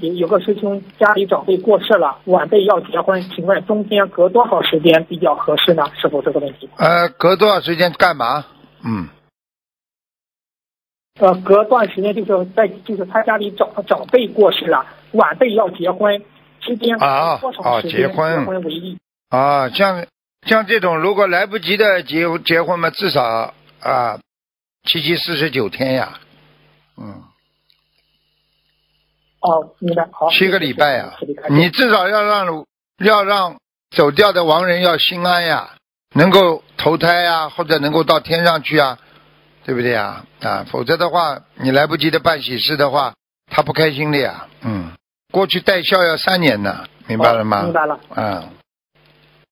[0.00, 5.84] 有有个师兄家里长辈过世了，晚辈要结婚，请问中间隔多少时间比较合适呢？
[6.00, 6.68] 是否这个问题？
[6.76, 8.46] 呃，隔多少时间干嘛？
[8.82, 9.08] 嗯，
[11.20, 16.22] 呃，隔段时间就是在就是他家里长长辈过世了，晚辈要结婚，
[16.60, 18.98] 之间啊多少哦时间结婚结婚为宜？
[19.28, 20.06] 啊，像
[20.46, 24.18] 像这种如果来不及的结结婚嘛，至少啊
[24.84, 26.18] 七七四十九天呀，
[26.96, 27.22] 嗯，
[29.40, 32.64] 哦，明白，好，七个礼拜呀谢谢开，始你至少要让
[32.98, 33.56] 要让
[33.94, 35.70] 走掉的亡人要心安呀，
[36.14, 38.98] 能够投胎呀，或者能够到天上去啊，
[39.64, 40.24] 对不对呀？
[40.40, 43.14] 啊，否则的话，你来不及的办喜事的话，
[43.50, 44.46] 他不开心的呀。
[44.62, 44.92] 嗯，
[45.32, 47.62] 过去带孝要三年呢，明白了吗？
[47.62, 47.98] 明白了。
[48.16, 48.48] 嗯。